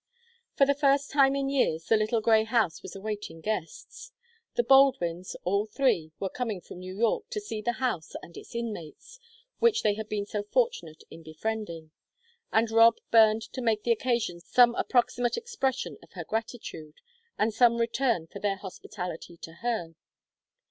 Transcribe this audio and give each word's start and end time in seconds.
For 0.55 0.65
the 0.65 0.73
first 0.73 1.11
time 1.11 1.35
in 1.35 1.47
years 1.47 1.85
the 1.85 1.95
little 1.95 2.21
grey 2.21 2.43
house 2.43 2.81
was 2.81 2.95
awaiting 2.95 3.39
guests. 3.39 4.11
The 4.55 4.63
Baldwins, 4.63 5.35
all 5.43 5.67
three, 5.67 6.11
were 6.19 6.27
coming 6.31 6.59
from 6.59 6.79
New 6.79 6.97
York 6.97 7.29
to 7.29 7.39
see 7.39 7.61
the 7.61 7.73
house 7.73 8.13
and 8.23 8.35
its 8.35 8.55
inmates 8.55 9.19
which 9.59 9.83
they 9.83 9.93
had 9.93 10.09
been 10.09 10.25
so 10.25 10.41
fortunate 10.41 11.03
in 11.11 11.21
befriending, 11.21 11.91
and 12.51 12.71
Rob 12.71 12.95
burned 13.11 13.43
to 13.53 13.61
make 13.61 13.83
the 13.83 13.91
occasion 13.91 14.39
some 14.39 14.73
approximate 14.73 15.37
expression 15.37 15.99
of 16.01 16.13
her 16.13 16.23
gratitude, 16.23 16.95
and 17.37 17.53
some 17.53 17.77
return 17.77 18.25
for 18.25 18.39
their 18.39 18.57
hospitality 18.57 19.37
to 19.37 19.53
her. 19.61 19.93